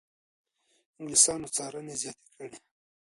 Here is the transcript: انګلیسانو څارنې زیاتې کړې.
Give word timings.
انګلیسانو 0.97 1.47
څارنې 1.55 1.95
زیاتې 2.01 2.27
کړې. 2.35 2.57